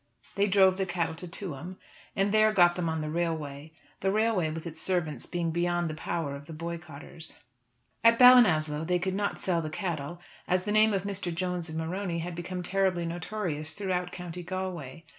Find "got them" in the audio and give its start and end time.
2.51-2.89